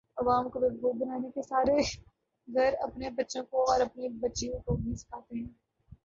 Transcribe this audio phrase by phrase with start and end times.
[0.17, 1.75] عوام کو بیوقوف بنانے کے سارے
[2.47, 5.45] گُر اپنے بچوں کو اور اپنی بچیوں کو بھی سیکھاتے ہیں